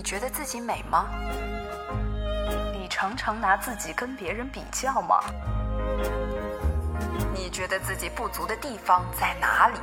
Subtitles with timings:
[0.00, 1.10] 你觉得自己美吗？
[2.72, 5.20] 你常常拿自己跟别人比较吗？
[7.34, 9.78] 你觉得自己不足的地方在哪里？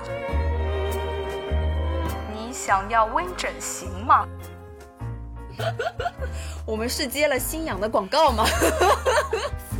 [2.33, 4.27] 你想要微整形吗？
[6.65, 8.43] 我们是接了新氧的广告吗？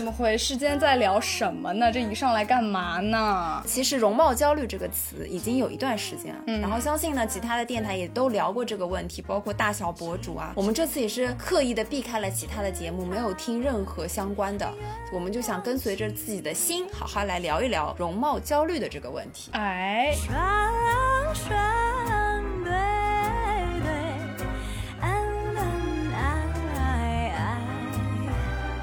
[0.00, 0.56] 怎么回事？
[0.56, 1.92] 今天在聊什么呢？
[1.92, 3.62] 这一上来干嘛呢？
[3.66, 10.54] 其实“容貌焦虑”这个词已经有一段时间了，嗯，然后相信呢，其他的电台也都聊过这个问题，包括大小博主啊。
[10.56, 14.66] 我们这次也是刻意的避开了其他的节目，没有听任何相关的，
[15.12, 19.50] 我们就想跟随着自己的心，好好来聊一聊容貌焦虑的这个问题。
[19.52, 20.14] 哎。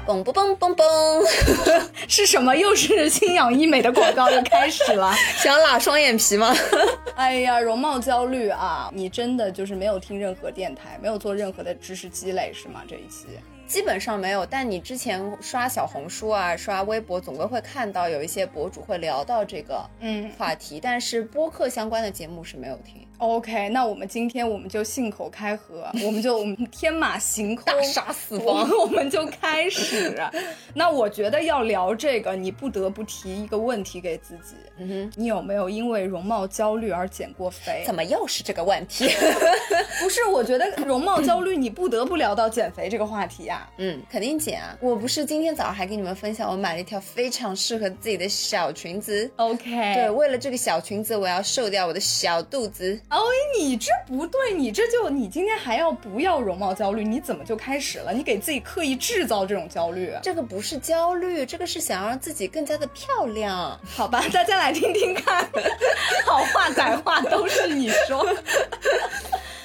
[0.08, 1.22] 嘣嘣嘣嘣嘣，
[2.08, 2.56] 是什么？
[2.56, 5.12] 又是清氧医美的广告又开始了？
[5.36, 6.54] 想拉双眼皮吗？
[7.14, 8.90] 哎呀，容貌焦虑啊！
[8.94, 12.82] 你真的就是没有听任何电台，没有做任何的知识积累是吗？
[12.88, 13.26] 这一期
[13.66, 14.46] 基本上没有。
[14.46, 23.06] 但你之前刷小红书啊，刷微博，总归会看到有一些博主会聊到这个嗯话题，但是播客相关的节目是没有听。
[23.18, 30.16] OK，那我们今天我们就信口开河，我们就我们天马行空，大杀四方，我们就开始。
[30.72, 37.82] 那我觉得要聊这个，你不得不提一个问题给自己，嗯哼，你有没有因为容貌焦虑而减过肥？
[37.84, 39.08] 怎么又是这个问题？
[40.00, 43.68] 不是，我觉得容貌焦虑你不得不聊到减肥这个话题呀。
[43.78, 44.76] 嗯，肯定减啊！
[44.80, 49.28] 我不是今天早上还跟你们分享，我买了一条非常适合自己的小裙子。
[49.36, 52.98] OK，对，为了这个小裙子，我要瘦掉我的小肚子。
[53.10, 53.22] 哦，
[53.58, 57.02] 你这不对，你这就你今天还要不要容貌焦虑？
[57.02, 58.12] 你怎么就开始了？
[58.12, 60.12] 你给自己刻意制造这种焦虑？
[60.22, 63.80] 这个不是焦虑，这个是想让自己更加的漂亮。
[63.96, 65.48] 好吧，大家来听听看，
[66.26, 68.26] 好话歹话都是你说。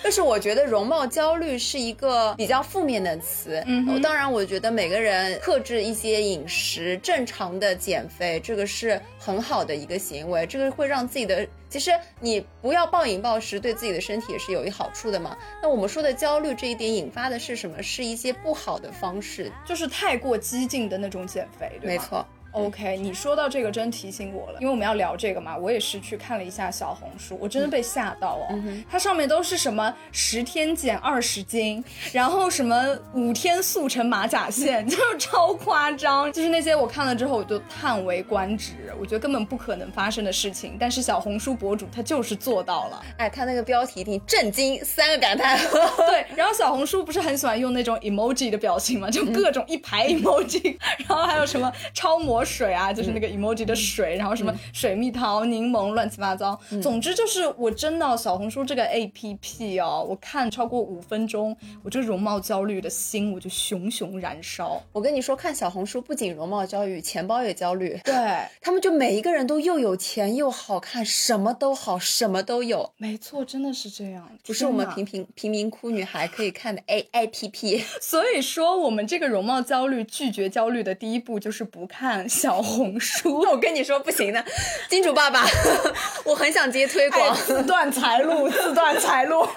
[0.03, 3.63] 但是我觉得容貌焦虑是一个比较负面的词。
[3.65, 10.45] 嗯，当然，我觉得每个人克制一些饮食，正常的减肥，这个是很好的一个行为。
[10.45, 15.37] 这个会让自己的，其实你不要暴饮暴食，对自己的身体也是有一好处的嘛。
[15.61, 17.81] 那我们说的焦虑这一点引发的是什么？
[17.81, 22.25] 是一些不好的方式，就是太过激进的那种减肥，没错。
[22.53, 28.61] OK，你说到这个真提醒我了，因为我们要聊这个嘛，我也是去看了一下小红书，我真的被吓到哦。
[28.89, 36.31] 它上面都是什么十天减二十斤，然后什么五天速成马甲线， 就是超夸张。
[36.31, 43.03] 就是那些我看了之后，我就叹为观止，我觉得根本不可能发生的事情，但是小红书博主他就是做到了。
[43.17, 45.57] 哎，他那个标题一定震惊三个感叹。
[46.07, 50.77] 对，然后小红书不是很喜欢用那种 emoji 的表情嘛，就各种一排 emoji，
[51.07, 52.42] 然后还有什么超模。
[52.43, 56.59] 水啊，就是那个 emoji 的水，然后什么水蜜桃、柠檬，乱七八糟。
[56.81, 64.81] 总之就是，我真的小红书这个 A P P 哦，我看超过五分钟，我这容貌焦虑的心我就熊熊燃烧。
[64.91, 67.99] 我跟你说，看小红书不仅容貌焦虑，钱包也焦虑。
[68.03, 68.13] 对
[68.61, 72.91] 他们就每一个人都又有钱又好看，什么都好，什么都有。
[72.97, 77.83] 没错，真的是这样，不是我们平平贫民窟女孩可以看的 A A P P。
[78.01, 82.27] 所以说，我们这个容貌焦虑拒绝焦虑的第一步就是不看。
[82.33, 84.43] 小红书， 我跟你说不行的，
[84.89, 85.45] 金主爸爸，
[86.25, 89.47] 我很想接推广，自断财路， 自断财路。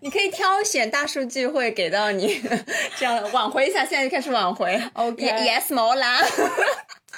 [0.00, 2.40] 你可以挑选大数据会给到你，
[2.98, 4.80] 这样挽回一下，现在就开始挽回。
[4.92, 6.20] OK，Yes，毛啦。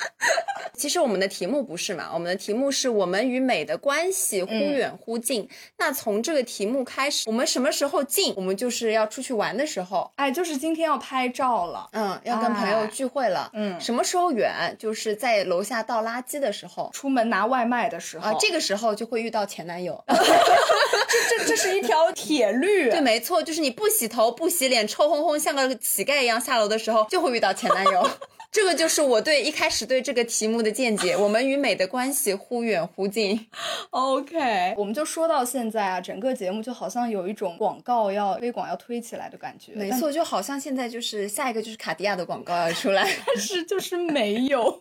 [0.77, 2.09] 其实我们的题目不是嘛？
[2.15, 5.47] 我们的题目是我们与美的关系忽远忽近。
[5.77, 8.33] 那从这个题目开始，我们什么时候近？
[8.35, 13.79] 我们就是要出去玩的时候，哎，就是今天要拍照了，嗯，要跟朋友聚会了，嗯。
[13.79, 14.75] 什么时候远？
[14.79, 20.03] 就是在楼下倒垃圾的时候，出门拿外卖的时候，啊，这个时候就会遇到前男友。
[20.09, 28.09] 这这这是一条铁律， 对，没错，就是你不洗头不洗脸，臭烘烘像个乞丐一样下楼的时候，就会遇到前男友。
[28.53, 31.17] 这个就是我对一开始对这个题目的见解。
[31.17, 33.47] 我们与美的关系忽远忽近。
[33.91, 39.73] OK，我们就说到现在啊，整个节目就好像有一种广告要推广要推起来的感觉。
[39.75, 44.81] 没错，就好像现在就是下一个就是卡地亚的广告要出来， 但是就是没有。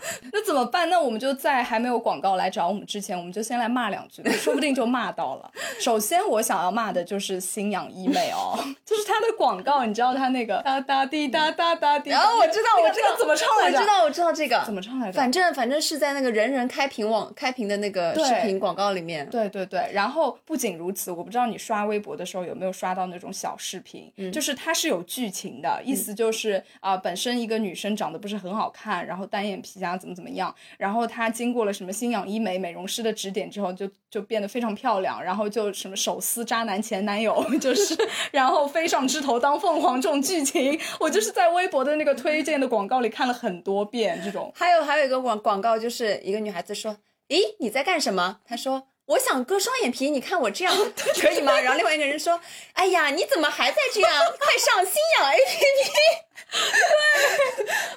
[0.32, 0.88] 那怎么办？
[0.88, 5.50] 那我们就在还没有广告来找我们之前，我们就先来骂两句，说不定就骂到了。
[5.80, 13.78] 首先，我想要骂的就是新氧医美哦，就是它的广告，你知道它那个哒哒滴哒哒哒滴，然后我知道，我知道怎么唱来着？
[13.78, 15.16] 我知道，我知道这个怎么唱来着？
[15.16, 19.28] 反正反正是在那个人人开屏网开屏的那个视频广告里面。
[19.30, 19.88] 对对对。
[19.92, 37.96] 然后不仅如此，我不知道你刷微博的时候有没有刷到那种小视频，就是它是有剧情的，意思就是啊，本身一个女生长得不是很好看，然后单眼皮家怎么怎么样，然后她经过了什么新氧医美美容师的指点之后，就就变得非常漂亮，然后就什么手撕渣男前男友， 就是
[38.30, 44.52] 然后飞上枝头当凤凰这种剧情，我就是在微博的那个推荐的广告里看了很多遍这种。
[44.54, 46.96] 还有还有一个广广告，就是一个女孩子说
[47.28, 48.88] ：“咦，你在干什么？”她说。
[49.12, 50.74] 我想割双眼皮，你看我这样
[51.20, 51.58] 可以吗？
[51.60, 52.40] 然后另外一个人说
[52.72, 54.10] ：“哎呀，你怎么还在这样？
[54.38, 55.90] 快上新氧 A P P。”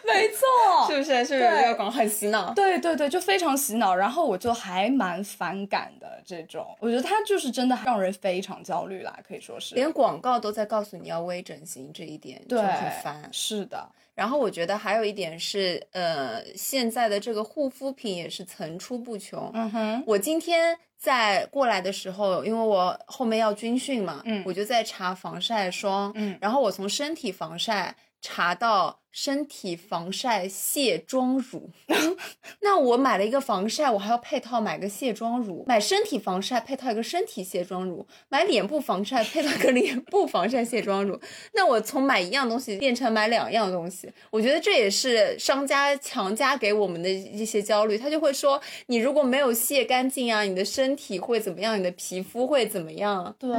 [0.05, 0.45] 对，没错，
[0.87, 1.25] 是不是？
[1.25, 2.53] 是不是这个广告很洗脑？
[2.53, 3.93] 对对对，就非常洗脑。
[3.95, 9.75] 然后我就还蛮反感的这种，我觉得它就是真的让人非常焦虑啦，可以说是。
[9.75, 13.27] 连广告都在告诉你要微整形，这一点就很烦。
[13.31, 13.89] 是的。
[14.15, 19.51] 然后我觉得还有一点是，呃，现在的这个护肤品也是层出不穷。
[19.53, 27.95] 嗯哼，我今天在过来的时候，因为我后面要军训嘛，嗯，我就在查防晒霜，嗯，然后我从身体防晒。
[28.27, 31.69] 查到身体防晒卸妆乳，
[32.61, 41.19] 那我买了一个防晒，我还要配套买个卸妆乳，买身体防晒配套一个身体卸妆乳，买脸部防晒配套个脸部防晒卸妆乳，
[41.53, 51.77] 那我从买一样东西变成买两样东西，我觉得这也是商家强加给我们的一些焦虑，他就会说你如果没有卸干净啊，你的身体会怎么样？
[51.79, 53.35] 你的皮肤会怎么样？
[53.37, 53.51] 对。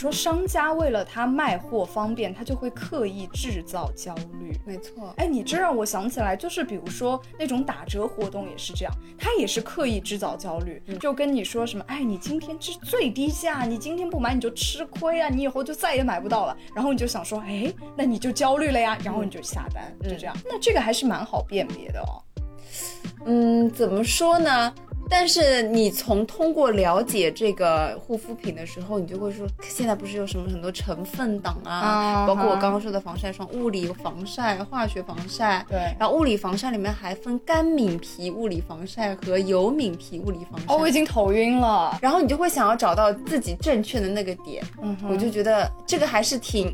[0.00, 4.58] 说，商家为了他卖货方便，他就会刻意制造焦虑。
[4.64, 16.56] 没错，哎，你这让我想起来，就是比如说那种打折活动也是这样，他也是刻意制造焦虑，就跟你说什么，哎，你今天是最低价，你今天不买你就吃亏啊，你以后就再也买不到了。
[16.74, 20.34] 然后你就想说，哎，那你就焦虑了呀，然后你就下单，就这样。
[20.46, 22.22] 那这个还是蛮好辨别的哦。
[23.26, 24.74] 嗯，怎么说呢？
[25.10, 40.66] 但是你从通过了解这个护肤品的时候，你就会说，现在不是有什么很多成分党啊，包括我刚刚说的防晒霜，物理防晒、化学防晒，对，然后物理防晒里面还分干敏皮物理防晒和油敏皮物理防晒。
[40.68, 41.98] 哦，我已经头晕了。
[42.00, 46.72] 然后你就会想要找到自己正确的那个点，嗯，我就觉得这个还是挺。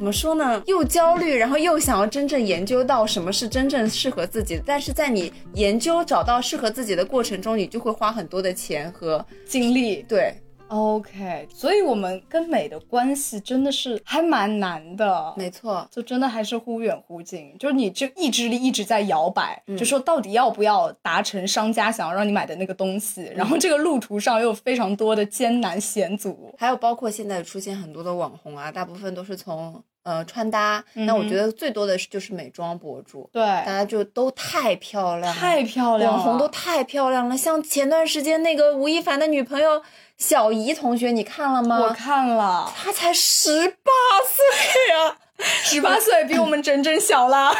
[0.00, 0.62] 怎么说呢？
[0.64, 4.62] 又焦虑，然后又想要真正研究到什么是真正适合自己的。
[4.64, 10.02] 但是在你研究找到适合自己的过程中，你就会花很多的钱和精力。
[10.08, 10.34] 对。
[10.70, 39.82] OK，所以我们跟美的关系真的是还蛮难的，没错，就真的还是忽远忽近，就是你这意志力一直在摇摆，就说到底要不要达成商家想要让你买的那个东西，然后这个路途上又有非常多的艰难险阻，还有包括现在出现很多的网红啊，大部分都是从呃穿搭，那我觉得最多的是就是美妆博主，对，大家就都太漂亮，太漂亮，网红都太漂亮了，像前段时间那个吴亦凡的女朋友。
[40.18, 41.80] 小姨同学，你看了吗？
[41.80, 43.90] 我看了，她才十八
[44.26, 45.16] 岁啊，
[45.64, 47.54] 十八岁比我们整整小了，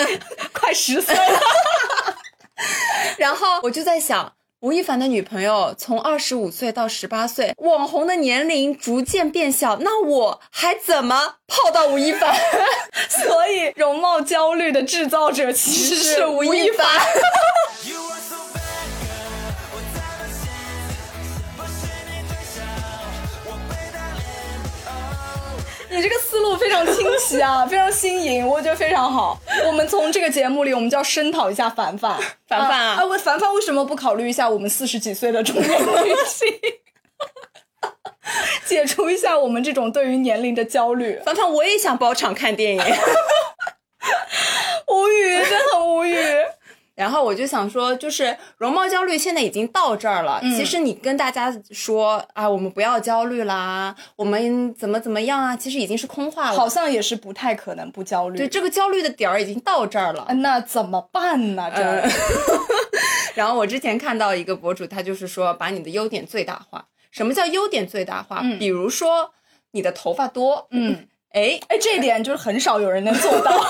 [0.54, 1.40] 快十岁了。
[3.18, 12.34] 然后我就在想，吴亦凡的女朋友从二十五岁到十八岁，网红的年龄逐渐变小，那我还怎么泡到吴亦凡？
[13.08, 16.86] 所以容貌焦虑的制造者其实是吴亦凡。
[25.96, 29.40] 你这个思路非常清晰啊， 非常新颖，我觉得非常好。
[29.66, 36.46] 我们从这个节目里，我们就要声讨一下凡凡，凡凡啊，啊，凡凡为什么不考虑一下我们四十几岁的中年女性，
[38.66, 41.18] 解除一下我们这种对于年龄的焦虑？
[41.24, 42.82] 凡凡，我也想包场看电影，
[44.88, 46.14] 无语，真的很无语。
[46.96, 50.40] 然后我就想说，就是容貌焦虑现在已经到这儿了。
[50.42, 56.56] 其实你跟大家说啊，我们不要焦虑啦，我们怎么怎么样啊，其实已经是空话了。
[56.56, 58.38] 好像也是不太可能不焦虑。
[58.38, 60.26] 对，这个焦虑的点儿已经到这儿了。
[60.36, 61.70] 那怎么办呢？
[61.76, 61.82] 这。
[63.36, 66.86] 然后我之前看到一个博主，他就是说，把你的优点最大化。
[67.10, 68.42] 什么叫优点最大化？
[68.58, 69.32] 比如说
[69.72, 70.66] 你的头发多。
[70.70, 71.06] 嗯。
[71.32, 73.52] 哎哎，这一点就是很少有人能做到。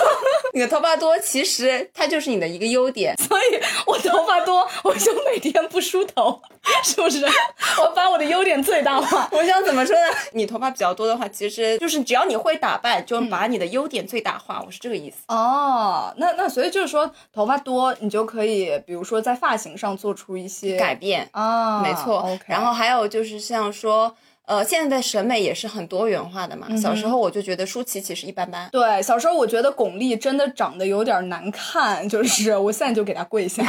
[0.56, 3.14] 你的头发多，其实它就是你的一个优点。
[3.28, 6.40] 所以我头发多，我就每天不梳头，
[6.82, 7.26] 是不是？
[7.78, 9.28] 我把我的优点最大化。
[9.32, 10.02] 我想怎么说呢？
[10.32, 14.62] 你头发比较多的话，其实就是只要你会打扮，就把你的优点最大化。
[14.64, 15.16] 我是这个意思。
[15.28, 22.20] 哦，那那所以就是说，头发多，你就可以，比如说在发型上做出一些改变啊，没错。
[22.20, 26.74] OK，然后还有就是像说，呃，现在的审美也是很多元化的嘛。
[26.76, 28.68] 小时候我就觉得舒淇其实一般般。
[28.70, 33.64] 对，小时候我觉得巩俐真的长得有点难看，就是我现在就给她跪下。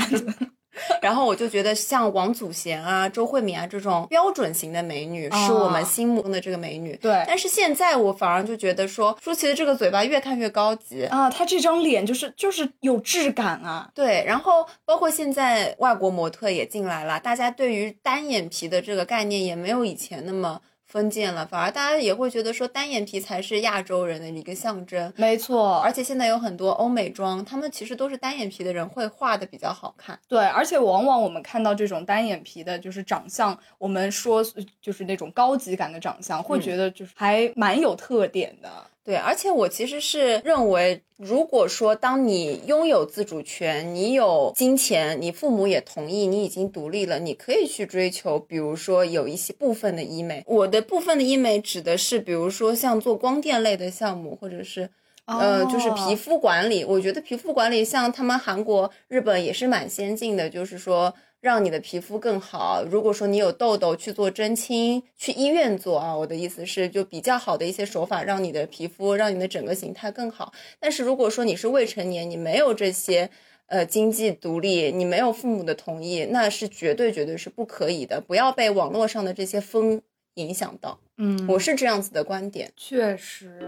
[1.01, 6.95] 然后我就觉得像王祖贤啊、周慧敏啊这种标准型的美女，是我们心目中的这个美女。
[7.01, 11.05] 对但是现在我反而就觉得说，舒淇的这个嘴巴越看越高级。
[11.05, 13.89] 啊，她这张脸就是就是有质感啊。
[13.93, 25.11] 对，然后包括现在外国模特也进来了，大家对于单眼皮的这个概念也没有以前那么封建了，反而大家也会觉得说单眼皮才是亚洲人的一个象征。
[25.17, 30.17] 没错，而且现在有很多欧美妆，他们其实都是单眼皮的人会画的比较好看。
[30.27, 34.41] 对，而且往往我们看到这种单眼皮的，就是长相，我们说
[34.81, 38.69] 就是那种高级感的长相，会觉得就是还蛮有特点的。
[39.07, 50.43] 对，而且我其实是认为，如果说当你拥有自主权，你有金钱，你父母也同意，你已经独立了，你可以去追求，比如说有一些部分的医美。
[50.45, 54.89] 我的部分的医美指的是，比如说像做光电类的项目，或者是。
[55.27, 62.83] 呃，就是皮肤管理，我觉得皮肤管理像他们韩国、日本也是蛮先进的，就是说让你的皮肤更好。
[62.83, 66.15] 如果说你有痘痘，去做针清，去医院做啊。
[66.15, 70.51] 我的意思是，就比较好的一些手法，让你的皮肤，让你的整个形态更好。
[70.79, 73.29] 但是如果说你是未成年，你没有这些。
[73.69, 78.21] 呃，经济独立，你没有父母的同意，那是绝对绝对是不可以的。
[78.21, 80.01] 不要被网络上的这些风
[80.35, 80.97] 影响到。
[81.17, 82.71] 嗯，我是这样子的观点。
[82.77, 83.59] 确实。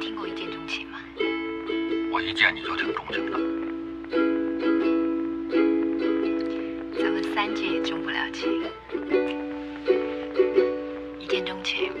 [0.00, 1.00] 听过一见钟情吗？
[2.12, 3.65] 我一见你就挺钟情的。
[7.36, 8.62] 三界也钟不了情。
[11.20, 11.92] 一见钟情，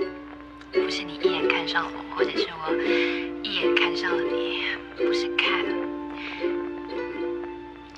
[0.72, 2.74] 不是你一眼看上我，或者是我
[3.42, 4.62] 一眼看上了你，
[4.96, 5.62] 不是看，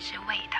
[0.01, 0.59] 是味道。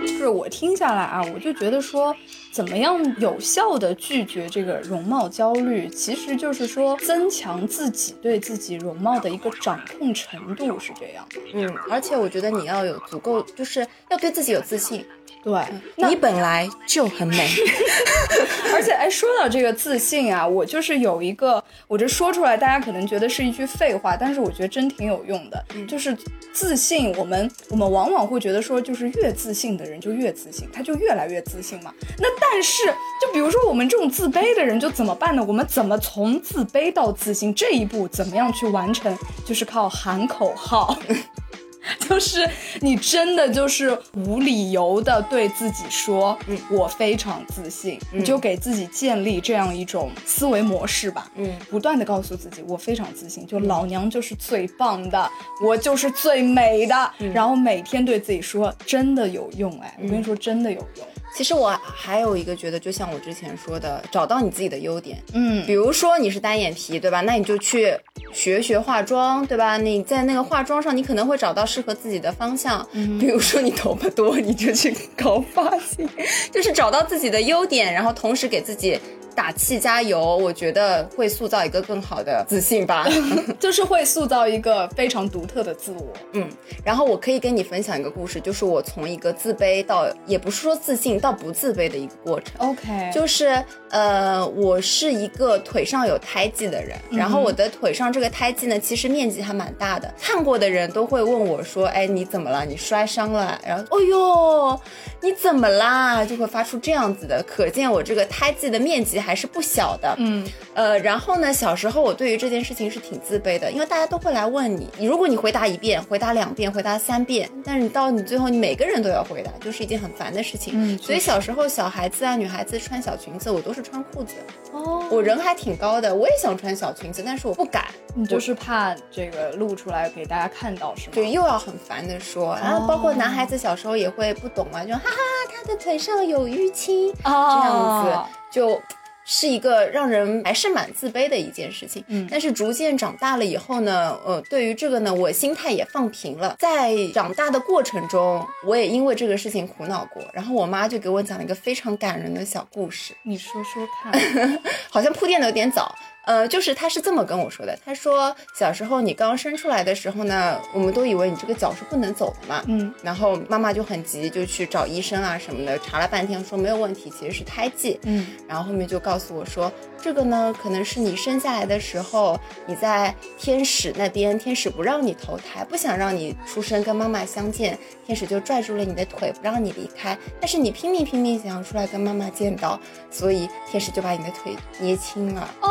[0.00, 2.16] 就是我听下来啊，我就觉得说，
[2.50, 11.40] 怎么样有效的拒绝这个容貌焦虑，其实就是说增强自己对自己容貌的一个掌控程度，是这样的。
[11.52, 15.04] 嗯，而且我觉得你要有足够，就是要对自己有自信。
[15.42, 15.62] 对，
[16.08, 17.48] 你本来就很美。
[18.74, 25.64] 而且，哎，说到这个自信啊，我就是有一个，我这说出来，大家可能觉得是一句废话，但是我觉得真挺有用的。
[25.86, 26.16] 就是
[26.52, 31.92] 自信，我们我们往往会觉得说，就是越自信的人就越自信，他就越来越自信嘛。
[32.18, 32.84] 那但是，
[33.22, 35.44] 就比如说我们这种自卑的人，就怎么办呢？
[35.46, 39.16] 我们怎么从自卑到自信这一步，怎么样去完成？
[39.44, 40.98] 就是靠喊口号。
[42.08, 42.48] 就是
[42.80, 55.30] 你真的就是无理由的对自己说，嗯我非常自信，你就给自己建立这样一种思维模式吧，嗯，不断的告诉自己我非常自信，就老娘就是最棒的，
[55.62, 65.22] 我就是最美的，然后每天对自己说，真的有用哎，我跟你说真的有用，其实我还有一个觉得，就像我之前说的，找到你自己的优点。
[65.34, 67.20] 嗯比如说你是单眼皮，对吧？
[67.20, 67.94] 那你就去
[68.32, 69.76] 学学化妆，对吧？
[69.76, 72.88] 你在那个化妆上，你可能会找到适合自己的方向。
[72.92, 76.08] 嗯比如说你头发多，你就去搞发型，
[76.50, 78.98] 就是找到自己的优点，然后同时给自己
[79.36, 80.36] 打气加油。
[80.36, 83.06] 我觉得会塑造一个更好的自信吧。
[83.60, 86.48] 就是会塑造一个非常独特的自我，嗯，
[86.82, 92.54] 然后我可以跟你分享一个故事，就是我从一个自卑到，也不是说自信到不自卑的一个过程。
[92.58, 100.12] OK，就是呃，我是一个腿上有胎记的人，然后我的腿上这个胎记呢，其实面积还蛮大的。
[100.20, 102.64] 看过的人都会问我说：“哎，你怎么了？
[102.64, 104.80] 你摔伤了？”然后，哦呦，
[105.20, 106.24] 你怎么啦？
[106.24, 110.14] 就会发出这样子的，可见我这个胎记的面积还是不小的。
[110.18, 120.74] 嗯，呃，然后呢，小时候我对于这件事情是挺自卑的，因为大家都会来问你，你如果你回答一遍、回答两遍、回答三遍，但是你到你最后你每个人都要回答，就是一件很烦的事情。
[120.76, 124.34] 嗯所以小时候小孩子啊、女孩子穿小裙子，我都是穿裤子。
[124.72, 131.12] 哦，我人还挺高的，我也想穿小裙子，但是我不敢，你就是怕这个露出来给大家看到是吗？
[131.16, 132.54] 就又要很烦的说。
[132.62, 135.16] 然后包括男孩子小时候也会不懂啊，就哈哈，
[135.52, 138.80] 他的腿上有淤青，这样子哦就。
[139.26, 146.54] 是一个让人还是蛮自卑的一件事情，嗯但是逐渐长大了以后呢，呃，对于这个呢，我心态也放平了。
[146.58, 153.12] 在长大的过程中，我也因为这个事情苦恼过，然后我妈就给我讲了一个非常感人的小故事。
[153.24, 154.12] 你说说看。
[154.88, 155.94] 好像铺垫的有点早。
[156.26, 182.80] 呃，就是他是这么跟我说的，他说小时候你刚生出来的时候呢，我们都以为你这个脚是不能走的嘛，嗯，然后妈妈就很急，就去找医生啊什么的，查了半天说没有问题，其实是胎记，嗯，然后后面就告诉我说，这个呢可能是你生下来的时候你在天使那边，天使不让你投胎，不想让你出生跟妈妈相见，天使就拽住了你的腿不让你离开，但是你拼命拼命想要出来跟妈妈见到，
[183.12, 185.48] 所以天使就把你的腿捏青了。
[185.60, 185.70] 哎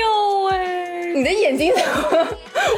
[0.00, 1.72] 呦喂，你的眼睛？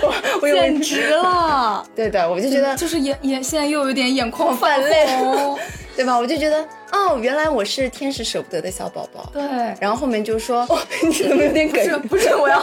[0.02, 1.86] 我我有简直了！
[1.94, 5.58] 对的，我就觉得就是眼眼现在又有点眼眶泛泛泪红。
[5.96, 6.18] 对吧？
[6.18, 9.30] 我就觉得哦，原来我是天使舍不得的小宝宝。
[9.32, 9.40] 对，
[9.80, 11.96] 然后后面就说，哦，你怎么有点不是？
[11.98, 12.60] 不是，我要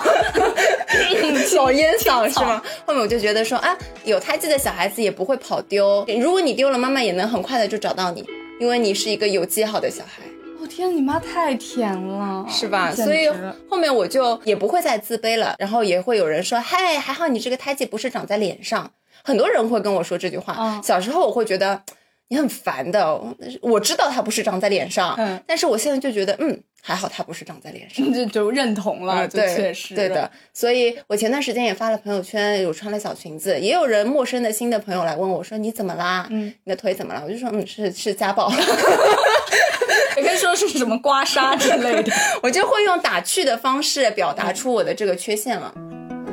[1.48, 2.62] 小烟嗓是吗？
[2.86, 8.22] 后面我就觉得说啊，有胎记的小孩子也不会跑丢，如果你丢了，妈妈也能很快的就找到你，
[8.60, 10.24] 因为你是一个有记号的小孩，
[10.62, 12.91] 我天，你妈太甜了，是吧？
[12.91, 13.27] 所以
[13.68, 18.91] 后面我就也不会再自卑了，然后也会有人说，嗨，还好你这个胎记不是长在脸上，
[19.24, 20.56] 很多人会跟我说这句话。
[20.60, 21.82] 嗯小时候我会觉得
[22.31, 23.21] 你很烦的，
[23.61, 28.07] 我知道它不是长在脸上，嗯但是我现在就觉得，嗯，还好它不是长在脸上。
[28.13, 30.31] 就就认同了，嗯，就对，确实对的。
[30.53, 36.25] 所以我前段时间也发了朋友圈，有穿了小裙子，也有人陌生的新的朋友来问我说你怎么啦？
[36.29, 37.21] 嗯，你的腿怎么了？
[37.25, 38.50] 我就说嗯是是家暴，
[40.15, 42.13] 也可以说是什么刮痧之类的。
[42.41, 45.73] 我就会用打趣的方式表达出我的这个缺陷了。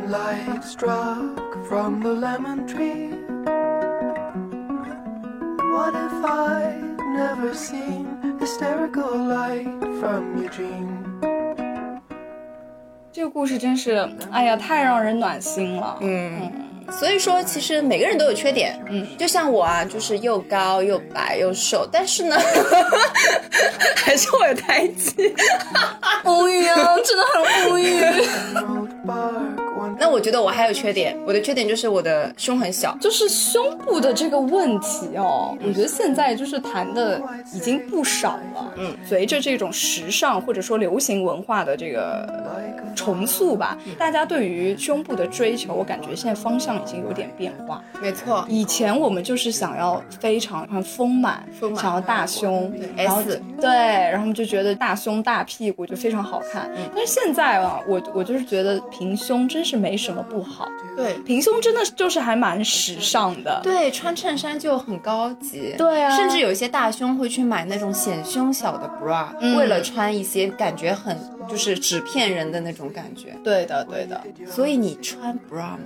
[0.09, 1.35] Light struck
[1.69, 3.28] from the lemon tree.
[5.71, 8.07] What if I'd never seen
[8.41, 9.67] hysterical light
[10.01, 10.89] from Eugene?
[13.13, 15.99] 这个故事真是，哎呀，太让人暖心了。
[16.01, 16.51] 嗯，
[16.91, 22.37] 所以说其实每个人都有缺点，嗯，就像我啊，就是又高又白又瘦，但是呢，
[23.97, 25.35] 还是会有胎记。
[26.25, 28.01] 无语啊，真的很无语。
[29.99, 32.97] 那我觉得我还有缺点，我的缺点就是我的胸很小。
[33.01, 37.21] 就是胸部的这个问题哦，我觉得现在就是谈的
[37.53, 38.73] 已经不少了。
[38.77, 42.29] 嗯，随着这种时尚或者说流行文化的这个
[42.95, 47.83] 重塑吧，大家对于胸部的追求，我感觉现在方向已经有点变化。
[48.01, 56.71] 没错，以前我们就是想要非常很丰满，丰满想要大胸，对然后 S 对，然后我们就觉得大胸大屁股就非常好看。
[56.95, 63.61] 但是现在啊，我我就是觉得平胸真是没什么不好，对平胸真的就是还蛮时尚的。
[63.63, 65.75] 对，穿衬衫就很高级。
[65.77, 71.17] 对啊甚至有一些大胸会去买那种显胸小的 bra，、嗯为了穿一些感觉很
[71.49, 73.35] 就是纸片人的那种感觉。
[73.43, 74.21] 对的，对的。
[74.51, 75.79] 所以你穿 bra 吗？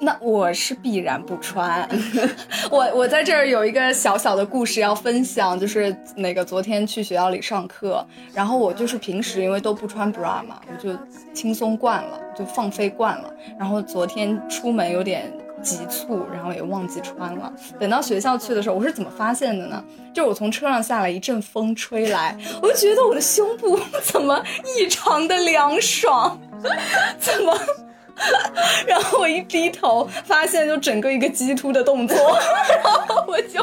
[0.00, 1.88] 那我是必然不穿。
[2.70, 10.96] 我我在这儿有一个小小的故事要分享，就是那个昨天去学校里上课，然后我就是平时因为都不穿 bra 嘛，我就
[11.34, 13.32] 轻松惯了，就放飞惯了。
[13.58, 17.52] 然后昨天出门有点急促，然后也忘记穿了。
[17.80, 19.84] 等到学校去的时候，我是怎么发现的呢？
[20.14, 26.40] 就是我从车上下来，一阵风吹来，我就觉得我的胸部 怎么异常的凉爽，
[27.18, 27.58] 怎么？
[28.86, 32.16] 然后我一低头，发现就整个一个鸡突的动作，
[32.82, 33.60] 然后我就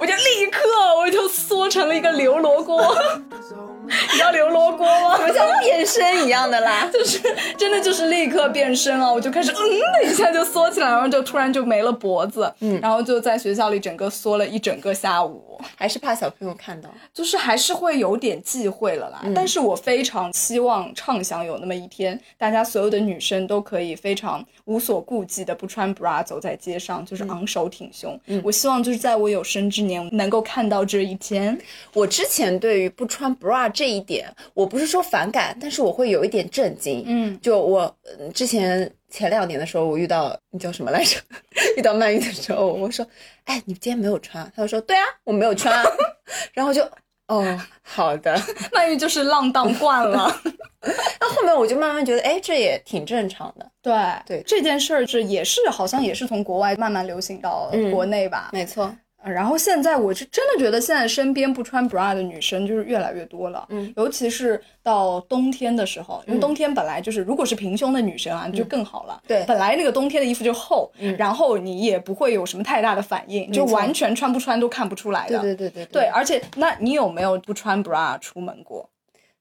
[0.00, 0.60] 我就立刻
[0.98, 2.96] 我就缩成了一个刘罗锅，
[4.12, 5.16] 你知道刘罗锅吗？
[5.18, 6.88] 怎么像变身一样的啦？
[6.92, 7.18] 就是
[7.56, 9.56] 真的就是立刻变身了，我就开始嗯
[10.02, 16.88] 的一下就缩起来，然后就突然就没了脖子，嗯，然后就在学校里整个缩了一整个下午，还是怕小朋友看到？
[17.12, 19.22] 就是还是会有点忌讳了啦。
[19.34, 28.18] 但是我非常希望畅想有那么一天，大家所有的女生都可以非常无所顾忌的不穿 bra 走在街上，就是昂首挺胸。
[28.42, 31.58] 我希望就是在我有生之年能够看到这一天。
[31.94, 37.04] 我之前对于不穿 bra 这一点，我不是说反感，但是我会有一点震惊。
[37.06, 41.18] 嗯，就我呃之前前两年的时候，我遇到你叫什么来着？
[41.76, 43.06] 遇到曼玉的时候，我说
[43.44, 45.84] ：“哎，你今天没有穿？”他就说：“对啊，我没有穿啊。”
[46.52, 46.82] 然后就
[47.28, 48.40] 哦，好的。
[48.72, 50.34] 曼玉就是浪荡惯了。
[51.20, 53.70] 那后面我就慢慢觉得，哎，这也挺正常的。
[53.82, 53.92] 对
[54.26, 58.50] 对这件事儿是也是好像也是从国外慢慢流行到国内吧。
[58.52, 69.20] 没错，呃然后现在我是真的觉得现在身边不穿 bra 的女生就是越来越多了，嗯，尤其是到冬天的时候，因为冬天本来就是如果是平胸的女生啊，就更好了。
[69.26, 75.38] 对本来那个冬天的衣服就厚，嗯然后你也不会有什么太大的反应，就完全穿不穿都看不出来的。
[75.40, 78.88] 对对对对对，而且那你有没有不穿 bra 出门过？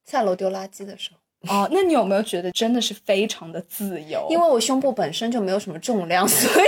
[0.06, 1.12] 下楼丢垃圾的时
[1.48, 4.28] 候，哦，那你有没有觉得真的是非常的自由？
[4.30, 6.66] 因为我胸部本身就没有什么重量， 所以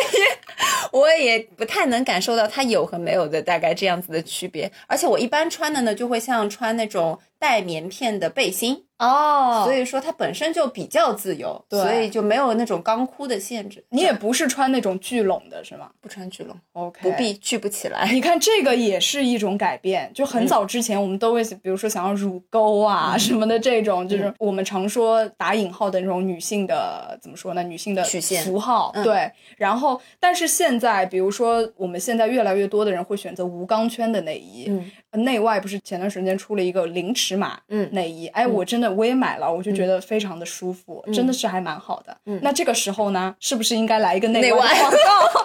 [0.92, 4.72] 我也不太能感受到它有和没有的大概这样子的区别。
[4.88, 13.84] 而且我一般穿的呢，就会像穿那种带棉片的背心，哦所以说它本身就比较自由，对所以就没有那种钢箍的限制。
[13.90, 18.10] 你也不是穿那种聚拢的是吗不穿聚拢，？OK，不必聚不起来。
[18.12, 27.64] 你看这个也是一种改变，就很早之前我们都会，比如说想要乳沟啊什么的这种，就是我们常说打引号的那种女性的怎么说呢？
[27.64, 29.32] 女性的曲线符号，嗯对。
[29.58, 34.92] 然后，但是现在，比如说我们现在越来越多的人会选择无钢圈的内衣，嗯
[35.24, 42.16] 内外不是前段时间出了一个零尺码嗯内衣，哎，我真的我也买了，我就觉得非常的舒服，真的是还蛮好的。
[42.42, 44.98] 那这个时候呢，是不是应该来一个内内外广告？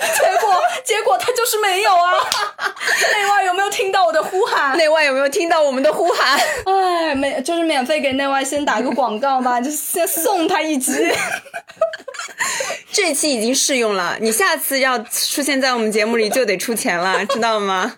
[0.00, 2.12] 结果结果他就是没有啊！
[3.12, 4.76] 内外有没有听到我的呼喊？
[4.76, 6.38] 内外有没有听到我们的呼喊？
[6.64, 10.92] 哎，没就是免费给内外先打个广告吧，就先送他一集。
[12.92, 17.94] 这期已经试用了，你下次要出现在我们节目里就得出钱了， 知道吗？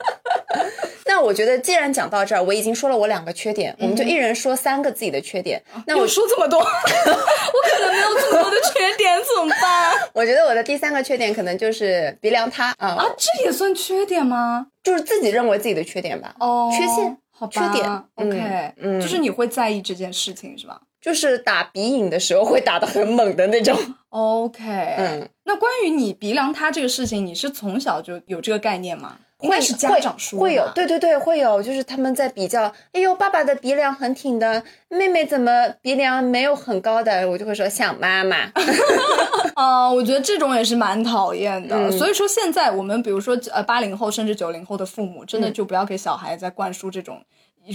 [1.06, 5.62] 那我觉得，既然讲到这儿，我已经说了我两个缺点，我们就一人说三个自己的缺点。
[5.86, 9.92] 那我我说这么多， 我可能没有这么多的缺点，怎么办？
[10.14, 14.66] 我觉得我的第三个缺点可能就是鼻梁塌啊、啊，这也算缺点吗？
[14.82, 16.34] 就是自己认为自己的缺点吧。
[16.40, 23.76] 哦，缺陷好吧缺点嗯，OK，嗯就是你会在意这件事情是吧就是打鼻影的时候会打得很猛的那种。
[24.10, 24.62] ？OK，
[24.96, 29.16] 嗯，那关于你鼻梁塌这个事情，你是从小就有这个概念吗？
[29.40, 37.28] 应会该是家长说的会有，对对对，会有，就是他们在比较，哎呦，爸爸的鼻梁很挺的，妹妹怎么鼻梁没有很高的？
[37.28, 38.52] 我就会说想妈妈。
[39.54, 41.74] 啊、 我觉得这种也是蛮讨厌的。
[41.76, 47.20] 嗯所以说，现在我们比如说呃八零后甚至九零后的父母，真的嗯就不要给小孩再灌输这种。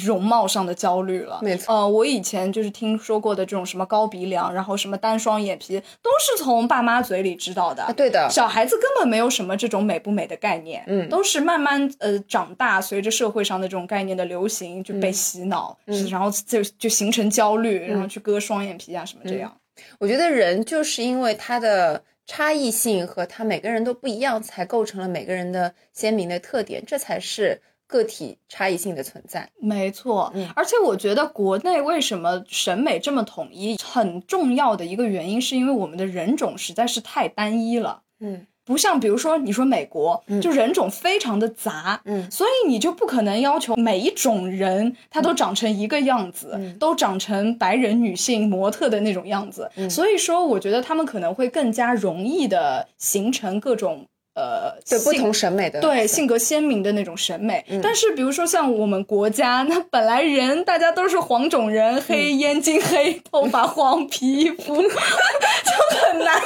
[0.05, 1.73] 容貌上的焦虑了，没错。
[1.73, 7.83] 呃，我以前就是听说过的这种什么高鼻梁，然后什么单双眼皮，都是从爸妈嘴里知道的。
[7.83, 8.27] 啊对的。
[8.29, 11.07] 小孩子根本没有什么这种美不美的概念，嗯。
[11.09, 14.99] 都是慢慢呃长大，随着社会上的这种概念的流行，就嗯。
[14.99, 15.77] 被洗脑，
[16.09, 19.55] 然后就就形成焦虑，然后去割双眼皮啊什么这样。
[19.99, 29.49] 我觉得人就是因为他的差异性和他每个人都不一样，才构成了每个人的鲜明的特点，这才是个体差异性的存在。
[29.59, 38.01] 没错，嗯而且我觉得国内为什么审美这么统一，很重要的一个原因是因为我们的人种实在是太单一了。
[38.19, 49.71] 嗯不像比如说你说美国，就人种非常的杂，嗯所以你就不可能要求每一种人他都长成一个样子，嗯都长成白人女性模特的那种样子。
[49.77, 54.05] 嗯所以说，我觉得他们可能会更加容易的形成各种
[54.37, 57.65] 呃对不同审美的对性格鲜明的那种审美。
[57.69, 66.39] 嗯但是比如说像我们国家，那本来人大家都是黄种人，黑嗯眼睛黑，头发黄，皮肤 就很难，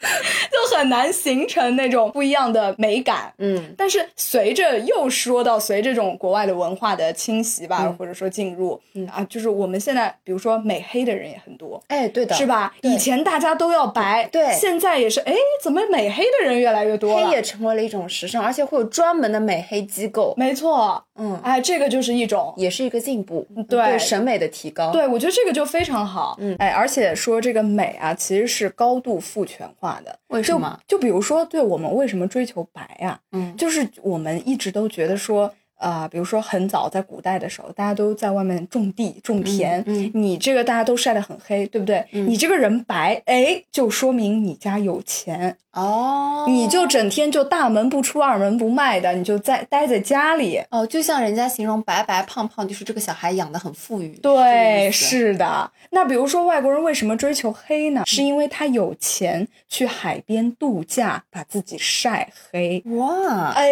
[0.50, 3.32] 就很难形成那种不一样的美感。
[3.38, 8.80] 嗯但是随着又说到随这种国外的文化的侵袭吧，嗯或者说进入、
[9.10, 11.82] 啊，就是我们现在比如说美黑的人也很多。
[11.88, 12.46] 哎，对的，是？
[12.46, 12.74] 吧？
[12.82, 17.26] 以前大家都要白，对现在也是，哎，怎么美黑的人越来越多了？
[17.26, 22.54] 黑也成为了一种时尚，而且会有专门的美黑机构，没错，嗯，哎，这个就是一种。
[22.56, 24.90] 也是一个进步，对审美的提高。
[24.92, 30.18] 对，我觉得这个就非常好，嗯，哎，而且说这个美啊，其实是高度父权化的。
[30.28, 30.78] 为什么？
[30.86, 33.20] 就就比如说，对我们为什么追求白啊？
[33.32, 42.04] 嗯就是我们一直都觉得说，啊、比如说很早在古代的时候，大家都在外面种地种田，嗯你这个大家都晒得很黑，对不对？
[42.10, 50.60] 你这个人白，哎，就说明你家有钱，哦，你就整天就大门不出二门不迈的，你就在待在家里。
[50.70, 54.18] 哦，就像人家形容白白胖胖，就是这个小孩养的很富裕。
[54.20, 55.70] 对，是的。
[55.90, 58.02] 那比如说外国人为什么追求黑呢？
[58.04, 62.82] 是因为他有钱去海边度假，把自己晒黑。
[62.96, 63.68] 哇，哎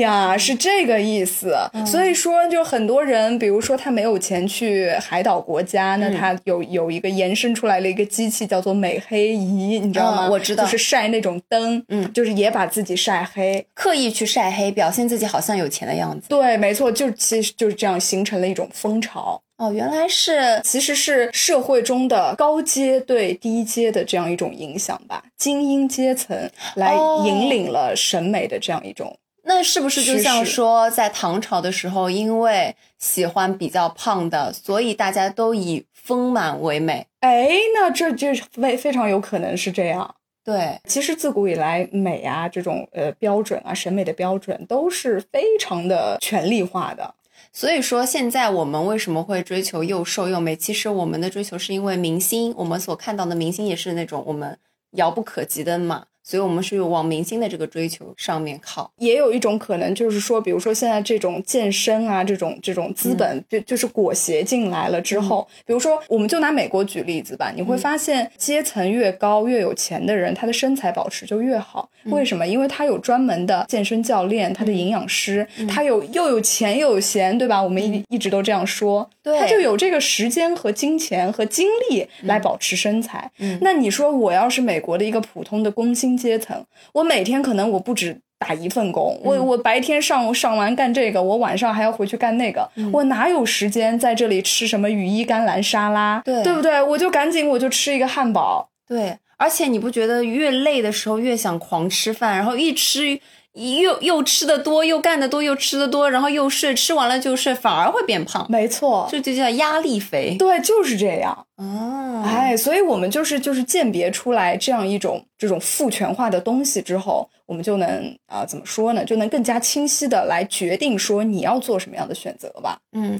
[0.00, 1.56] 呀，是这个意思。
[1.86, 10.26] 所以说，就很多人，比如说他没有钱去海岛国家，那他有有一个延伸出来了一个机器叫做美黑仪，你知道吗？
[10.26, 13.66] 嗯我知道就是晒那种灯，嗯就是也把自己晒黑。
[13.74, 16.28] 刻意去晒黑，表现自己好像有钱的样子。
[16.28, 19.40] 对，没错，就其实就是这样形成了一种风潮。
[19.58, 29.16] 哦，原来是其实是社会中的高阶对低阶的这样一种影响吧，精英阶层来哦引领了审美的这样一种。
[29.48, 37.06] 那是不是就像说，在唐朝的时候，因为喜欢比较胖的，所以大家都以丰满为美？
[37.20, 40.15] 哎，那这这非非常有可能是这样。
[40.46, 47.16] 对，其实自古以来，美啊这种呃标准啊，审美的标准都是非常的权力化的。
[47.52, 50.54] 所以说现在我们为什么会追求又瘦又美？
[50.54, 54.56] 其实我们的追求是因为明星，我们所看到的明星也是那种我们
[54.92, 58.90] 遥不可及的嘛，所以我们是往明星的这个追求上面靠。
[58.98, 71.88] 也有一种可能，就是说，比如说现在这种健身啊，这种这种资本，就就是裹挟进来了之后，比如说，我们就拿美国举例子吧，你会发现阶层越高、越有钱的人，他的身材保持就越好。
[72.06, 72.44] 为什么？
[72.44, 77.62] 因为他有专门的健身教练，他的营养师，他有又有钱又有闲，对吧？
[77.62, 79.38] 我们一一直都这样说，对。
[79.38, 83.30] 他就有这个时间和金钱和精力来保持身材。
[83.60, 96.20] 那你说，我要是美国的一个普通的工薪阶层，我每天可能我不止打一份工，我我白天上上完干这个，我晚上还要回去干那个，我哪有时间在这里吃什么羽衣甘蓝沙拉？
[96.24, 96.82] 对对不对？
[96.82, 98.68] 我就赶紧我就吃一个汉堡。
[98.86, 103.18] 对，而且你不觉得越累的时候越想狂吃饭，然后一吃
[103.56, 110.36] 又又吃的多，又干的多，又吃的多，然后又睡，吃完了就睡，反而会变胖，没错，这就叫压力肥。
[110.38, 111.46] 对，就是这样。
[111.56, 119.02] 哦，哎，所以我们就是就是鉴别出来这样一种这种父权化的东西之后，我们就能啊、怎么说呢？
[119.02, 122.78] 就能更加清晰的来决定说你要做什么样的选择吧。
[122.92, 123.18] 嗯，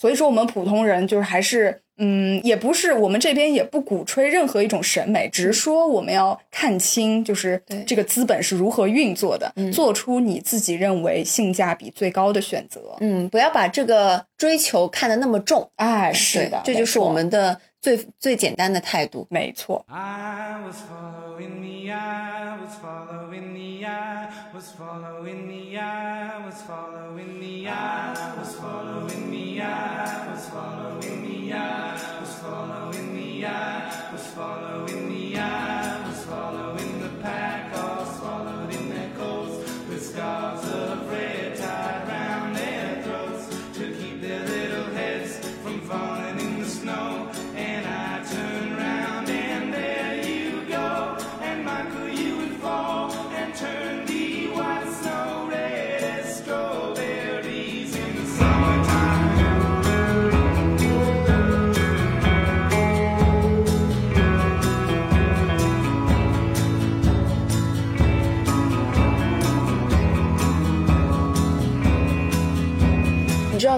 [0.00, 12.80] 所以说我们普通人就是还是嗯，也不是我们这边也不鼓吹任何一种审美，只是说我们要看清就是这个资本是如何运作的，做出你自己认为性价比最高的选择。
[13.00, 15.70] 嗯，不要把这个追求看得那么重。
[15.76, 19.26] 哎，是的，这就是我们的最最简单的态度。
[19.30, 19.84] 没错。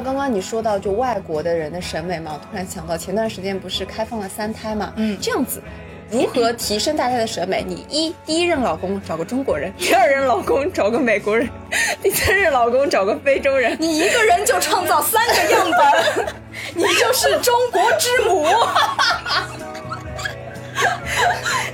[0.02, 2.32] 刚刚你说到就外国的人的审美嘛？
[2.34, 4.92] 我突然想到前段时间不是开放了三胎嘛？
[4.96, 5.62] 嗯这样子。
[6.10, 7.64] 如何提升大家的审美？
[7.66, 11.48] 你一第一任老公找个中国人， 第二任老公找个美国人，
[12.02, 13.74] 第三任老公找个非洲人。
[13.80, 15.66] 你一个人就创造三个样
[16.14, 16.26] 本，
[16.74, 18.46] 你就是中国之母，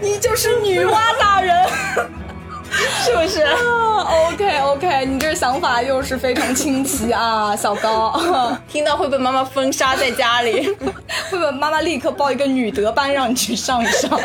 [0.01, 1.28] 你就是女娲大人，
[3.09, 8.13] 是不是？OK OK，你这个想法又是非常清奇啊， 小高，
[8.69, 10.69] 听到会被妈妈封杀在家里。
[11.31, 14.19] 会被妈妈立刻报一个女德班让你去上一上。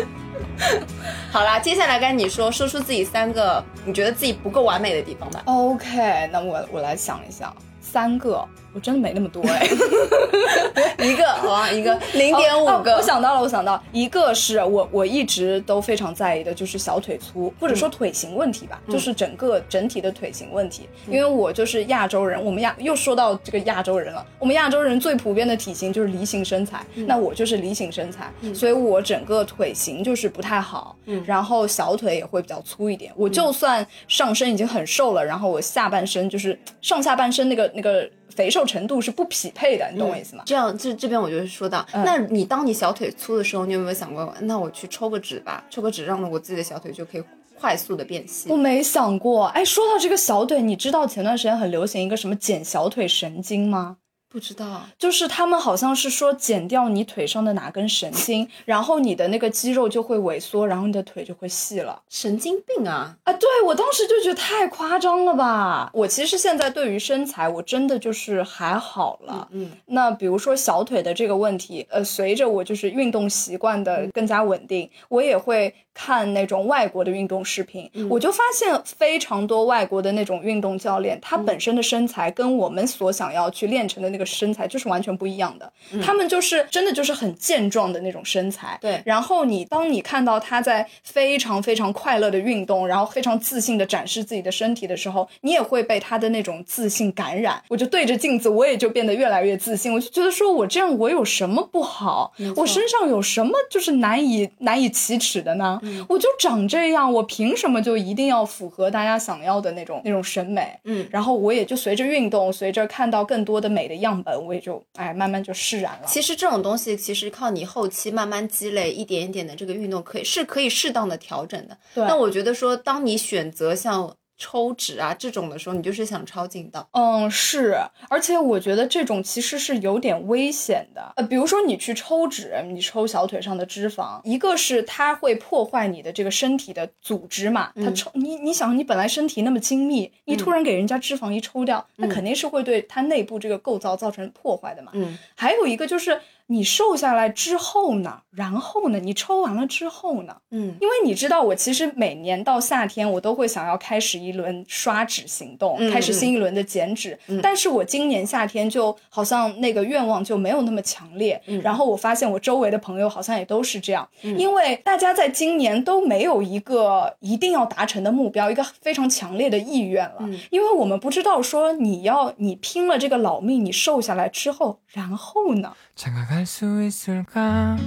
[1.32, 5.42] 好啦，接下来该你说，说出自己三个你觉得自己不够完美的地方吧。
[5.46, 9.68] OK，那我我来想一想，三个，我真的没那么多哎。
[11.04, 12.94] 一个好啊，一个 零点五个。
[12.94, 20.88] 哦哦我想到了，我想到一个是我我一直都非常在意的，就是小腿粗，或者说腿型问题吧，就是整个整体的腿型问题。
[21.08, 33.12] 因为我就是亚洲人，我们亚又说到这个亚洲人了，我们亚洲人最普遍的体型就是梨形身材，那我就是梨形身材，所以我整个腿型就是不太好，然后小腿也会比较粗一点。
[33.16, 40.44] 我就算上身已经很瘦了，然后我下半身就是上下半身那个那个肥瘦程度是不匹配的，你懂我意思吗？
[40.46, 47.24] 这样，这这边我就说到，嗯那你当你小腿粗的时候，你有没有想过，那我去抽个脂吧，抽个脂让我自己的小腿就可以
[47.60, 48.58] 快速的变细我？
[48.58, 53.98] 没想过，哎，说到这个小腿，你知道前段时间很流行一个什么减小腿神经吗？
[54.34, 62.02] 不知道，就是他们好像是说剪掉你腿上的哪根神经，然后你的那个肌肉就会萎缩，然后你的腿就会细了。
[62.10, 63.16] 神经病啊！
[63.26, 65.92] 啊，对我当时就觉得太夸张了吧！
[65.94, 69.48] 我其实现在对于身材，我真的就是还好了。
[69.52, 85.72] 嗯，那比如说小腿的这个问题，呃，随着我就是运动习惯的更加稳定，我也会看那种外国的运动视频，我就发现非常多外国的那种运动教练，他本身的身材跟我们所想要去练成的那个身材就是完全不一样的。
[86.02, 97.62] 他们就是真的就是很健壮的那种身材，对然后你当你看到他在非常非常快乐的运动，然后非常自信的展示自己的身体的时候，你也会被他的那种自信感染。
[97.68, 99.94] 我就对着镜子，我也就变得越来越自信。
[99.94, 102.34] 我就觉得说我这样我有什么不好？
[102.56, 105.80] 我身上有什么就是难以难以启齿的呢？
[106.08, 110.80] 我就长这样，我凭什么就一定要符合大家想要的那种那种审美？
[110.86, 116.08] 嗯然后我也就随着运动，随着看到更多的美的样样本，我也就哎慢慢就释然了。
[116.08, 121.78] 其实这种东西，其实靠你后期慢慢积累，一点一点的这个运动，可以是可以适当的调整的。
[121.94, 126.88] 对那我觉得说，当你选择像抽脂啊这种的时候，你就是想超劲道。
[126.92, 127.78] 嗯，是，
[128.10, 131.14] 而且我觉得这种其实是有点危险的。
[131.16, 144.92] 呃，比如说你去抽脂，你抽小腿上的脂肪，一个是它会破坏你的这个身体的组织嘛，它抽你，你想你本来身体那么精密，你突然给人家脂肪一抽掉，那肯定是会对它内部这个构造造成破坏的嘛。
[144.96, 157.18] 嗯，还有一个就是你瘦下来之后呢，然后呢，你抽完了之后呢，嗯因为你知道，我其实每年到夏天，我都会想要开始一轮刷脂行动，嗯开始新一轮的减脂。
[157.42, 161.42] 但是我今年夏天就好像那个愿望就没有那么强烈。
[161.48, 170.18] 嗯然后我发现我周围的朋友好像也都是这样，因为大家在今年都没有一个一定要达成的目标，一个非常强烈的意愿了。
[170.20, 175.74] 嗯因为我们不知道说你要你拼了这个老命，你瘦下来之后，然后呢？
[175.96, 177.78] 장가갈 수 있을까?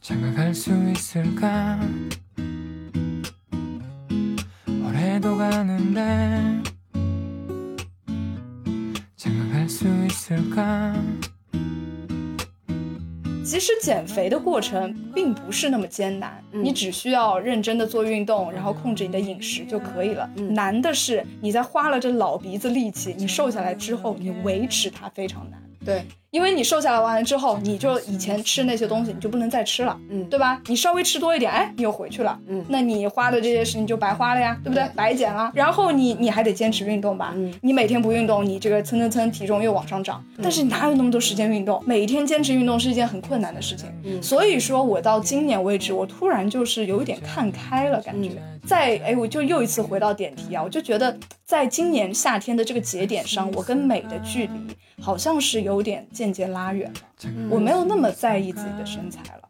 [0.00, 1.78] 장가갈 수 있을까?
[4.84, 6.62] 올해도 가는데
[9.16, 10.94] 장가갈 수 있을까
[13.48, 20.28] 其实减肥的过程并不是那么艰难，你只需要认真的做运动，然后控制你的饮食就可以了。
[20.50, 25.58] 难的是你在花了这老鼻子力气，你瘦下来之后，你维持它非常难。
[25.82, 30.60] 对，因为你瘦下来完了之后，你就以前吃那些东西你就不能再吃了，嗯对吧？
[30.66, 34.86] 你稍微吃多一点，哎，你又回去了，嗯那你花的这些事情就白花了呀，对不对？
[34.94, 35.50] 白减了。
[35.54, 41.82] 然后你你还得坚持运动吧，嗯你每天不运动，你这个蹭蹭蹭体重又往上涨，但是你哪有那么多时间运动？
[41.86, 48.30] 每天坚持运动是一件很困难的事情，嗯所以说我到今年为止，我突然就是有一点看开了，感觉。
[48.66, 59.48] 在哎，我就又一次回到点题啊，我就觉得在今年夏天的这个节点上，我跟美的距离好像是有点渐渐拉远了，我没有那么在意自己的身材了。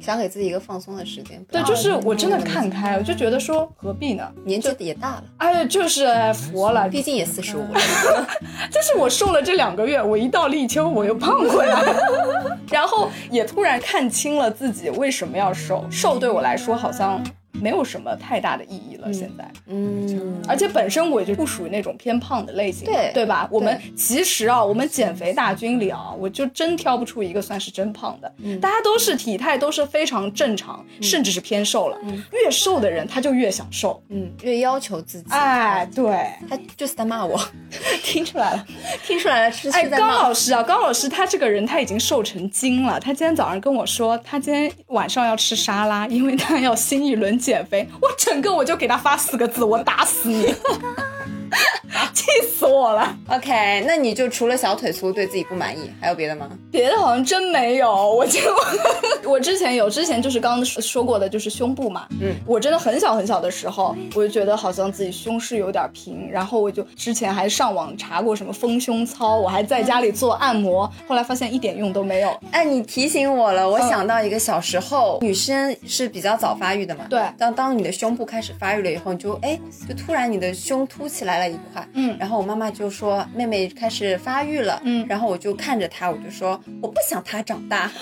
[0.00, 1.44] 想给自己一个放松的时间。
[1.44, 4.26] 对，就是我真的看开了，我就觉得说何必呢？
[4.42, 7.80] 年纪也大了，哎，就是佛了，毕竟也四十五了。
[8.72, 15.84] 就是我瘦了这两个月，我一到立秋我又胖回来了， 然后也突然看清了自己为什么要瘦。
[15.90, 17.22] 瘦对我来说好像
[17.52, 19.50] 没有什么太大的意义了，现在。
[19.66, 23.48] 嗯，而且本身我就不属于那种偏胖的类型，对对吧？
[23.50, 31.98] 我们其实啊，我们减肥大军里啊，我就真挑不出一个算是真胖的，嗯大家都是体态都是非常正常，甚至是偏瘦了。
[32.32, 35.26] 越瘦的人他就越想瘦，嗯，越要求自己。
[35.30, 37.38] 哎，对，他就是在骂我，
[38.02, 38.66] 听出来了。
[39.04, 40.08] 听出来了，是哎，高。
[40.22, 43.00] 老师啊，高老师他这个人他已经瘦成精了。
[43.00, 47.88] 他今天早上跟我说，他今天晚上要吃沙拉，因为他要新一轮减肥。
[48.00, 50.54] 我整个我就给他发四个字：我打死你！
[52.12, 53.16] 气死我了。
[53.28, 56.48] OK，那你就除了小腿粗对自己不满意，还有别的吗？
[56.70, 58.40] 别的好像真没有，我就
[59.28, 62.06] 我之前有，之前就是刚刚说过的，就是胸部嘛。
[62.20, 72.38] 嗯，我真的很小很小的时候，我就觉得好像自己胸是有点平，然后我就之前还上网查过什么丰胸操，我还在家里做按摩，后来发现一点用都没有。
[72.50, 77.06] 哎，你提醒我了，我想到一个小时候，女生是比较早发育的嘛。
[77.08, 81.86] 对当当你的胸部开始发育了以后，你就哎，就突然你的胸凸起来了一块。
[81.94, 84.80] 嗯然后我妈妈就说妹妹开始发育了。
[84.84, 87.80] 嗯然后我就看着她，我就说我不想她长大。
[87.80, 87.92] 啊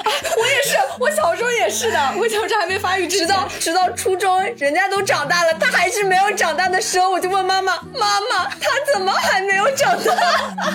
[0.41, 10.13] 我也是，我小时候也是的，我小时候还没发育，直到直到初中，人家都长大了，她还是没有长大的时候，我就问妈妈：“妈妈，她怎么还没有长大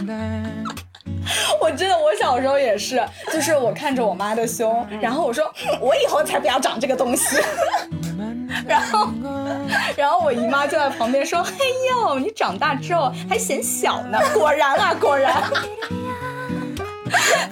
[1.60, 5.52] 我真的，我小时候也是，就是我看着我妈的胸，然后我说，
[5.82, 7.38] 我以后才不要长这个东西。
[8.68, 9.10] 然后，
[9.96, 11.54] 然后我姨妈就在旁边说：“嘿
[11.90, 15.44] 呦，你长大之后还显小呢。”果然啊，果然。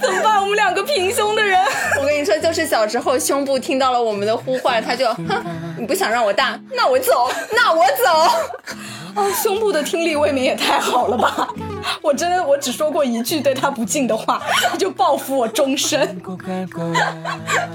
[0.01, 0.41] 怎么办？
[0.41, 1.57] 我们两个平胸的人，？”
[1.99, 5.43] 我跟你说，就是小时候胸部听到了我们的呼唤，他就哼，
[5.77, 8.73] 你不想让我大，那我走，那我走。
[9.15, 11.47] 啊胸部的听力未免也太好了吧。
[12.01, 16.19] 我真的我只说过一句对他不敬的话他就报复我终身。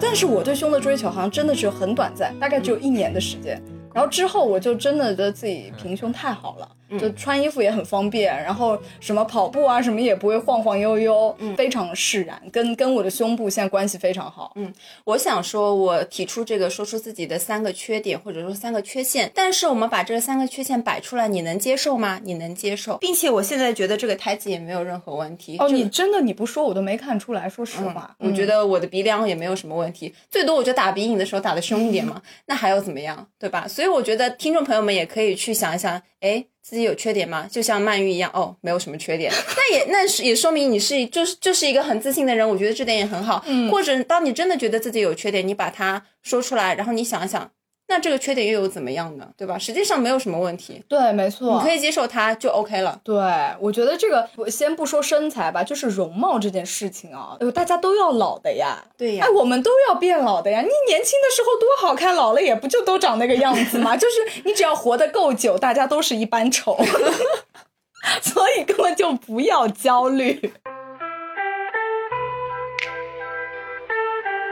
[0.00, 3.60] 但是我对胸的追求好像真的只有很短暂大概只有一年的时间。
[3.94, 6.68] 然后之后我就真的觉得自己平胸太好了
[6.98, 14.52] 就穿衣服也很方便，然后什么跑步啊什么也不会晃晃悠悠，嗯非常释然，跟跟我的胸部现在关系非常好。
[14.54, 14.72] 嗯，
[15.04, 19.30] 我想说，我提出这个，说出自己的三个缺点，或者说三个缺陷。
[19.34, 22.20] 但是我们把这三个缺陷摆出来，你能接受吗？
[22.22, 25.56] 你能接受，并且我现在觉得这个胎记也没有任何问题。
[25.58, 33.66] 哦，这个你真的你不说我都没看出来，说实话，我觉得我的鼻梁也没有什么问题，最多我就打鼻影的时候打的凶一点嘛， 那还要怎么样，对吧？
[33.68, 37.48] 所以我觉得听众朋友们也可以去想一想，哎，自己有缺点吗？
[37.50, 39.32] 就像曼玉一样，哦，没有什么缺点。
[39.56, 43.42] 那也那是也说明你是就是就是一个很自信的人，我觉得这点也很好。
[43.46, 47.50] 嗯，或者当你真的觉得自己有缺点，你把它说出来，然后你想一想，
[47.90, 49.26] 那这个缺点又有怎么样呢？
[49.36, 49.58] 对吧？
[49.58, 53.00] 实际上没有什么问题，对，没错，你可以接受它就 OK 了。
[53.02, 53.14] 对，
[53.60, 60.60] 我觉得这个我先不说身材吧，就是容貌这件事情啊，哎呦，大家都要老的呀，对呀哎，我们都要变老的呀。
[60.60, 63.96] 你年轻的时候多好看，老了也不就都长那个样子吗？
[63.98, 66.76] 就是你只要活得够久，大家都是一般丑，
[68.20, 70.52] 所以根本就不要焦虑。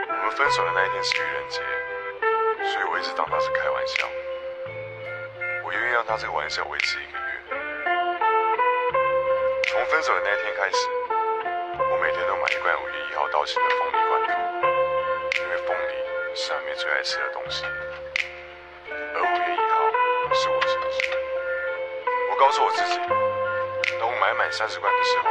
[0.09, 1.36] 我们分手的那一天是愚人节，
[2.67, 4.07] 所以我一直当他是开玩笑。
[5.63, 7.23] 我愿意让他这个玩笑维持一个月。
[9.67, 10.87] 从分手的那天开始，
[11.79, 14.33] 我每天都买一罐五月一号到期的凤梨罐头，
[15.43, 15.93] 因为凤梨
[16.35, 17.65] 是阿妹最爱吃的东西，
[18.89, 19.75] 而五月一号
[20.33, 20.83] 是我生日。
[22.31, 22.97] 我告诉我自己，
[23.99, 25.29] 等我买满三十罐的时候，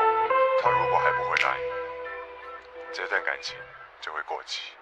[0.62, 1.56] 他如果还不回来，
[2.92, 3.56] 这段感情
[4.00, 4.72] 就会过期。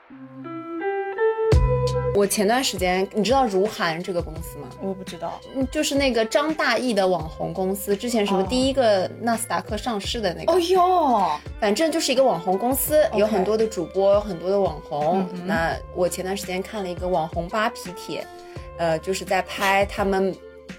[2.14, 4.68] 我前段时间，你知道如涵这个公司吗？
[4.80, 15.26] 我不知道，嗯，就是那个张大奕的网红公司，之前什么哦第一个纳斯达克上市的那个，哦哟，反正就是一个网红公司，有很多的主播，有很多的网红。
[15.44, 18.24] 那我前段时间看了一个网红扒皮帖，
[18.78, 20.32] 呃，就是在拍他们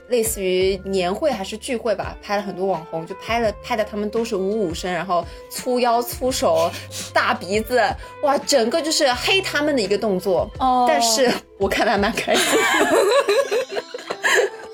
[0.10, 6.70] 类似于年会还是聚会吧，拍了很多网红，就拍了拍的他们都是五五身，然后粗腰粗手、
[7.14, 7.82] 大鼻子，
[8.24, 10.50] 哇，整个就是黑他们的一个动作。
[10.60, 13.86] 哦但是我看的还蛮开心的。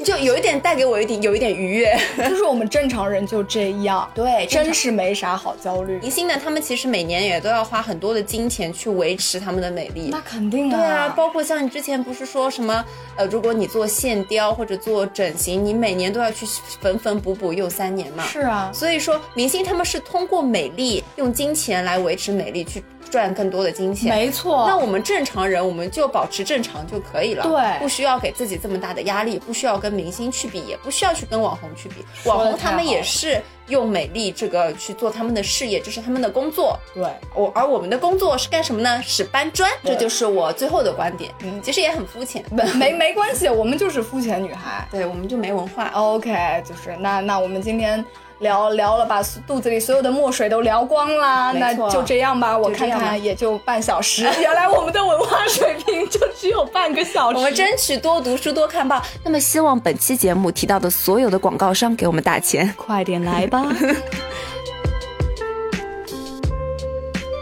[0.03, 5.99] 就有一点带给我一点有一点愉悦， 就是我们正常人就这样，对真是没啥好焦虑。
[5.99, 10.09] 明星呢，他们其实每年也都要花很多的金钱去维持他们的美丽。
[10.11, 12.83] 那肯定啊，对啊，包括像你之前不是说什么，
[13.15, 16.45] 呃，如果你做线雕或者做整形，你每年都要去
[16.81, 18.23] 缝缝补补又三年嘛。
[18.25, 24.15] 是啊，所以说，明星他们是通过美丽，用金钱来维持美丽，去赚更多的金钱。
[24.15, 24.65] 没错。
[24.67, 32.03] 那我们正常人，我们就保持正常就可以了，对不需要给自己这么大的压力，不需要跟明星去比，也不需要去跟网红去比。
[32.25, 36.77] 网红他们也是用美丽这个去做他们的事业，这是他们的工作。
[36.93, 37.03] 对，
[37.33, 39.01] 我而我们的工作是干什么呢？
[39.01, 41.31] 是搬砖，这就是我最后的观点。
[41.43, 42.43] 嗯其实也很肤浅，
[42.75, 44.87] 没 没关系，我们就是肤浅女孩。
[44.91, 45.87] 对我们就没文化。
[45.93, 48.03] OK，就是那那我们今天
[48.39, 52.57] 聊聊了，把肚子里所有的墨水都聊光啦，那就这样吧。
[52.57, 57.37] 我看看也就半小时， 原来我们的文化水平就只有半个小时。
[57.37, 59.01] 我们争取多读书多看报。
[59.23, 62.73] 那么希望本期节目提到的所有的广告商给我们打钱。
[62.75, 63.60] 快点来吧。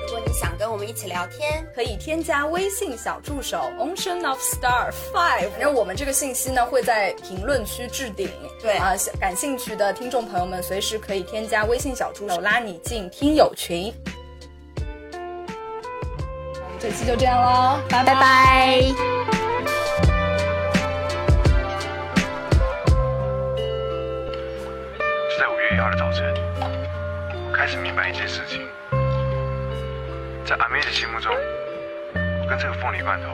[0.02, 8.30] 如果你想跟我们一起聊天，可以添加微信小助手 Ocean of Star Five，反正我们这个信息呢会在评论区置顶。
[8.62, 13.94] 对啊，想感兴趣的听众朋友们随时可以添加微信小助手，拉你进听友群。
[14.76, 19.49] 我们这期就这样喽，拜拜拜。
[25.80, 26.34] 第二天早晨，
[27.48, 28.68] 我开始明白一件事情，
[30.44, 31.34] 在阿妹的心目中，
[32.42, 33.30] 我跟这个凤梨罐头